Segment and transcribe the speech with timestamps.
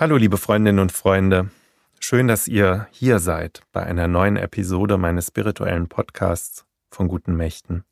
[0.00, 1.50] Hallo liebe Freundinnen und Freunde,
[1.98, 7.82] schön, dass ihr hier seid bei einer neuen Episode meines spirituellen Podcasts von guten Mächten.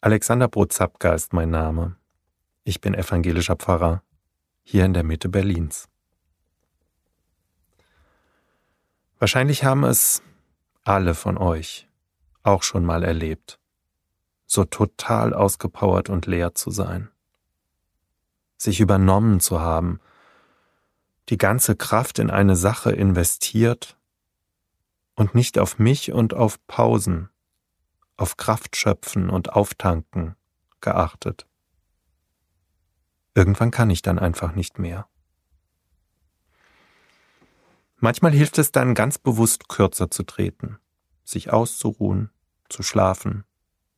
[0.00, 1.96] Alexander Brotzapka ist mein Name.
[2.64, 4.02] Ich bin evangelischer Pfarrer
[4.62, 5.86] hier in der Mitte Berlins.
[9.18, 10.22] Wahrscheinlich haben es
[10.84, 11.90] alle von euch
[12.42, 13.60] auch schon mal erlebt,
[14.46, 17.10] so total ausgepowert und leer zu sein,
[18.56, 20.00] sich übernommen zu haben,
[21.30, 23.96] die ganze Kraft in eine Sache investiert
[25.14, 27.30] und nicht auf mich und auf Pausen,
[28.16, 30.34] auf Kraftschöpfen und Auftanken
[30.80, 31.46] geachtet.
[33.34, 35.08] Irgendwann kann ich dann einfach nicht mehr.
[37.98, 40.78] Manchmal hilft es dann ganz bewusst kürzer zu treten,
[41.22, 42.30] sich auszuruhen,
[42.68, 43.44] zu schlafen,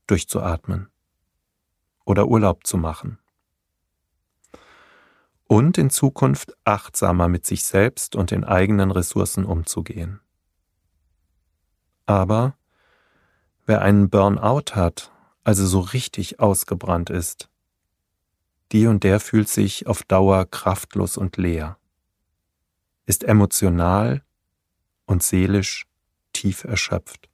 [0.07, 0.91] durchzuatmen
[2.05, 3.22] oder Urlaub zu machen
[5.53, 10.21] und in Zukunft achtsamer mit sich selbst und den eigenen Ressourcen umzugehen.
[12.07, 12.57] Aber
[13.67, 15.13] wer einen Burnout hat,
[15.45, 17.51] also so richtig ausgebrannt ist,
[18.73, 21.77] die und der fühlt sich auf Dauer kraftlos und leer,
[23.05, 24.23] ist emotional
[25.05, 25.87] und seelisch
[26.33, 27.29] tief erschöpft.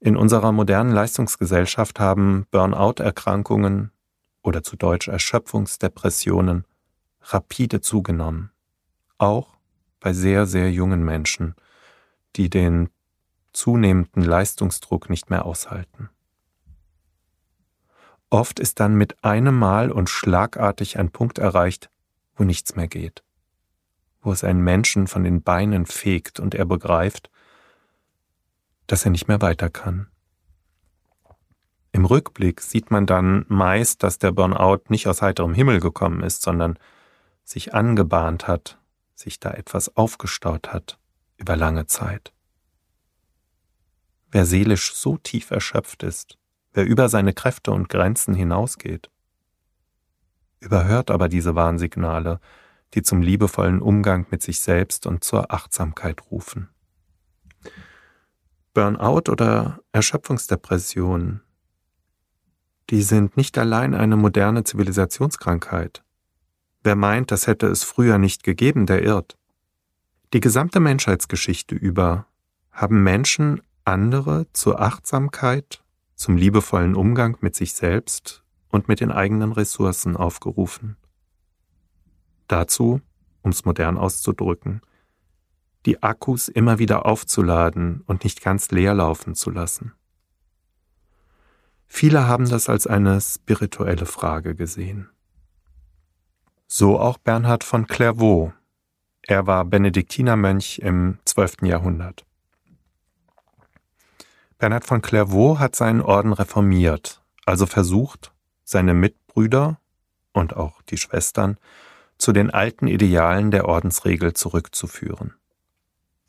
[0.00, 3.90] In unserer modernen Leistungsgesellschaft haben Burnout-Erkrankungen
[4.42, 6.64] oder zu Deutsch Erschöpfungsdepressionen
[7.22, 8.50] rapide zugenommen,
[9.18, 9.56] auch
[10.00, 11.54] bei sehr, sehr jungen Menschen,
[12.36, 12.90] die den
[13.52, 16.10] zunehmenden Leistungsdruck nicht mehr aushalten.
[18.30, 21.90] Oft ist dann mit einem Mal und schlagartig ein Punkt erreicht,
[22.34, 23.22] wo nichts mehr geht,
[24.22, 27.30] wo es einen Menschen von den Beinen fegt und er begreift,
[28.86, 30.08] dass er nicht mehr weiter kann.
[31.92, 36.42] Im Rückblick sieht man dann meist, dass der Burnout nicht aus heiterem Himmel gekommen ist,
[36.42, 36.78] sondern
[37.44, 38.78] sich angebahnt hat,
[39.14, 40.98] sich da etwas aufgestaut hat
[41.36, 42.32] über lange Zeit.
[44.30, 46.38] Wer seelisch so tief erschöpft ist,
[46.72, 49.10] wer über seine Kräfte und Grenzen hinausgeht,
[50.60, 52.40] überhört aber diese Warnsignale,
[52.94, 56.70] die zum liebevollen Umgang mit sich selbst und zur Achtsamkeit rufen.
[58.72, 61.42] Burnout oder Erschöpfungsdepression
[62.90, 66.02] die sind nicht allein eine moderne Zivilisationskrankheit.
[66.82, 69.36] Wer meint, das hätte es früher nicht gegeben, der irrt.
[70.32, 72.26] Die gesamte Menschheitsgeschichte über
[72.72, 75.82] haben Menschen andere zur Achtsamkeit,
[76.14, 80.96] zum liebevollen Umgang mit sich selbst und mit den eigenen Ressourcen aufgerufen.
[82.48, 83.00] Dazu,
[83.42, 84.80] um es modern auszudrücken,
[85.84, 89.92] die Akkus immer wieder aufzuladen und nicht ganz leer laufen zu lassen.
[91.94, 95.10] Viele haben das als eine spirituelle Frage gesehen.
[96.66, 98.54] So auch Bernhard von Clairvaux.
[99.20, 101.56] Er war Benediktinermönch im 12.
[101.64, 102.24] Jahrhundert.
[104.58, 108.32] Bernhard von Clairvaux hat seinen Orden reformiert, also versucht,
[108.64, 109.78] seine Mitbrüder
[110.32, 111.58] und auch die Schwestern
[112.16, 115.34] zu den alten Idealen der Ordensregel zurückzuführen.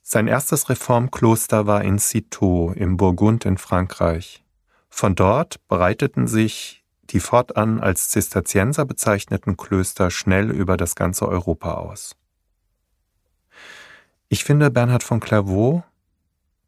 [0.02, 4.43] Sein erstes Reformkloster war in Citeaux im Burgund in Frankreich,
[4.94, 11.74] von dort breiteten sich die fortan als Zisterzienser bezeichneten Klöster schnell über das ganze Europa
[11.74, 12.16] aus.
[14.30, 15.84] Ich finde, Bernhard von Clairvaux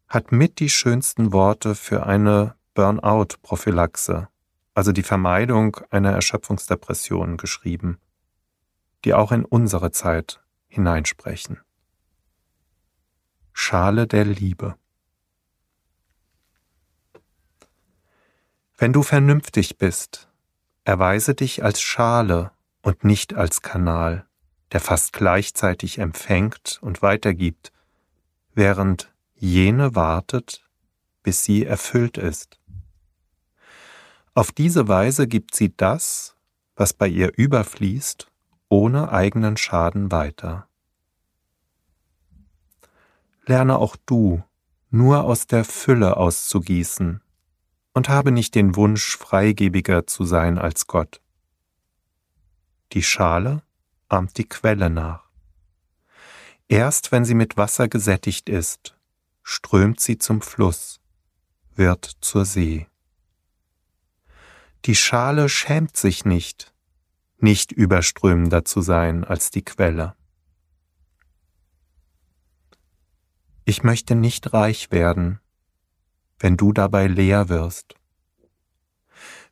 [0.08, 4.28] hat mit die schönsten Worte für eine Burnout-Prophylaxe,
[4.74, 7.98] also die Vermeidung einer Erschöpfungsdepression, geschrieben,
[9.04, 11.60] die auch in unsere Zeit hineinsprechen.
[13.52, 14.74] Schale der Liebe.
[18.78, 20.28] Wenn du vernünftig bist,
[20.84, 22.50] erweise dich als Schale
[22.82, 24.26] und nicht als Kanal,
[24.70, 27.72] der fast gleichzeitig empfängt und weitergibt,
[28.54, 30.62] während jene wartet,
[31.22, 32.60] bis sie erfüllt ist.
[34.34, 36.36] Auf diese Weise gibt sie das,
[36.74, 38.30] was bei ihr überfließt,
[38.68, 40.68] ohne eigenen Schaden weiter.
[43.46, 44.44] Lerne auch du,
[44.90, 47.22] nur aus der Fülle auszugießen,
[47.96, 51.22] und habe nicht den Wunsch, freigebiger zu sein als Gott.
[52.92, 53.62] Die Schale
[54.10, 55.30] ahmt die Quelle nach.
[56.68, 58.98] Erst wenn sie mit Wasser gesättigt ist,
[59.42, 61.00] strömt sie zum Fluss,
[61.74, 62.86] wird zur See.
[64.84, 66.74] Die Schale schämt sich nicht,
[67.38, 70.14] nicht überströmender zu sein als die Quelle.
[73.64, 75.40] Ich möchte nicht reich werden,
[76.38, 77.94] wenn du dabei leer wirst.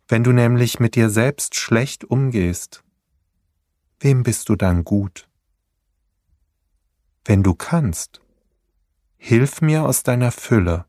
[0.09, 2.85] Wenn du nämlich mit dir selbst schlecht umgehst,
[4.01, 5.29] wem bist du dann gut?
[7.25, 8.21] Wenn du kannst,
[9.17, 10.85] hilf mir aus deiner Fülle,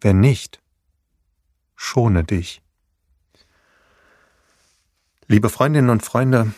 [0.00, 0.62] wenn nicht,
[1.74, 2.62] schone dich.
[5.26, 6.52] Liebe Freundinnen und Freunde,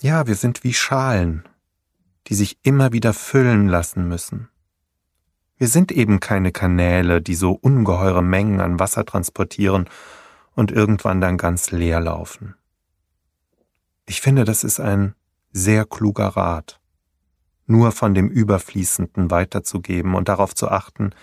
[0.00, 1.46] ja, wir sind wie Schalen,
[2.28, 4.48] die sich immer wieder füllen lassen müssen.
[5.64, 9.88] Wir sind eben keine Kanäle, die so ungeheure Mengen an Wasser transportieren
[10.54, 12.54] und irgendwann dann ganz leer laufen.
[14.04, 15.14] Ich finde, das ist ein
[15.52, 16.80] sehr kluger Rat,
[17.64, 21.14] nur von dem Überfließenden weiterzugeben und darauf zu achten,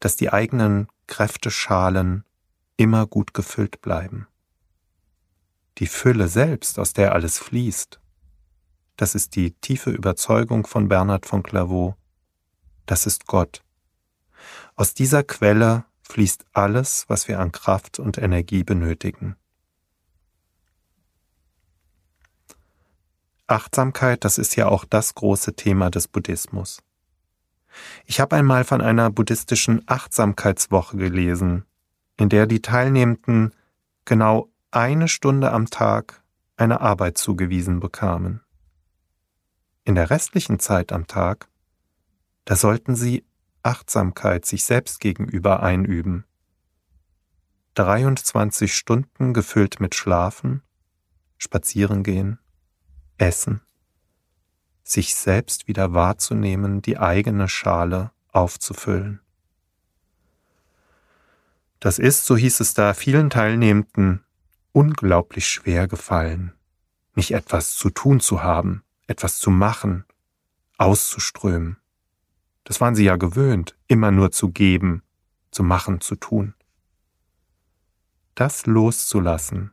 [0.00, 2.24] dass die eigenen Kräfteschalen
[2.76, 4.26] immer gut gefüllt bleiben.
[5.78, 8.00] Die Fülle selbst, aus der alles fließt,
[8.96, 11.94] das ist die tiefe Überzeugung von Bernhard von Clairvaux,
[12.86, 13.62] das ist Gott.
[14.76, 19.36] Aus dieser Quelle fließt alles, was wir an Kraft und Energie benötigen.
[23.46, 26.82] Achtsamkeit, das ist ja auch das große Thema des Buddhismus.
[28.04, 31.64] Ich habe einmal von einer buddhistischen Achtsamkeitswoche gelesen,
[32.18, 33.54] in der die Teilnehmenden
[34.04, 36.22] genau eine Stunde am Tag
[36.56, 38.42] eine Arbeit zugewiesen bekamen.
[39.84, 41.48] In der restlichen Zeit am Tag,
[42.44, 43.24] da sollten sie
[43.66, 46.24] Achtsamkeit sich selbst gegenüber einüben.
[47.74, 50.62] 23 Stunden gefüllt mit Schlafen,
[51.36, 52.38] Spazierengehen,
[53.18, 53.60] Essen,
[54.82, 59.20] sich selbst wieder wahrzunehmen, die eigene Schale aufzufüllen.
[61.80, 64.24] Das ist, so hieß es da, vielen Teilnehmenden
[64.72, 66.54] unglaublich schwer gefallen,
[67.14, 70.04] nicht etwas zu tun zu haben, etwas zu machen,
[70.78, 71.78] auszuströmen.
[72.66, 75.04] Das waren sie ja gewöhnt, immer nur zu geben,
[75.52, 76.52] zu machen, zu tun.
[78.34, 79.72] Das loszulassen,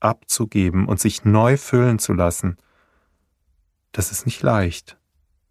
[0.00, 2.56] abzugeben und sich neu füllen zu lassen,
[3.92, 4.96] das ist nicht leicht,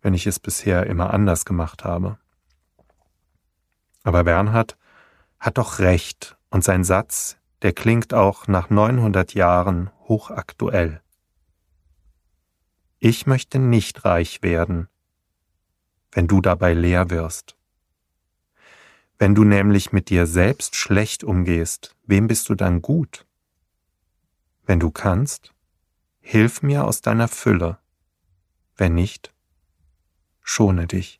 [0.01, 2.17] wenn ich es bisher immer anders gemacht habe.
[4.01, 4.75] Aber Bernhard
[5.39, 10.99] hat doch recht und sein Satz, der klingt auch nach 900 Jahren hochaktuell.
[12.97, 14.89] Ich möchte nicht reich werden,
[16.15, 17.57] wenn du dabei leer wirst.
[19.17, 23.27] Wenn du nämlich mit dir selbst schlecht umgehst, wem bist du dann gut?
[24.65, 25.53] Wenn du kannst,
[26.21, 27.79] hilf mir aus deiner Fülle,
[28.77, 29.33] wenn nicht,
[30.41, 31.19] schone dich.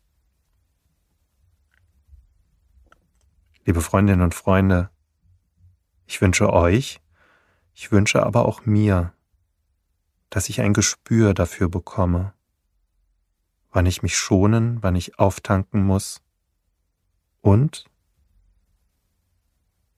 [3.66, 4.88] Liebe Freundinnen und Freunde,
[6.06, 7.02] ich wünsche euch,
[7.74, 9.12] ich wünsche aber auch mir,
[10.30, 12.32] dass ich ein Gespür dafür bekomme,
[13.76, 16.22] wann ich mich schonen, wann ich auftanken muss
[17.42, 17.84] und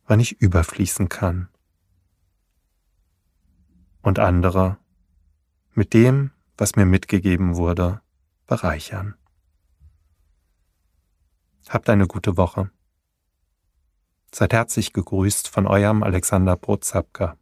[0.04, 1.48] wann ich überfließen kann.
[4.02, 4.78] Und andere
[5.74, 8.00] mit dem, was mir mitgegeben wurde,
[8.48, 9.14] bereichern.
[11.68, 12.72] Habt eine gute Woche.
[14.34, 17.36] Seid herzlich gegrüßt von eurem Alexander Brotzapka.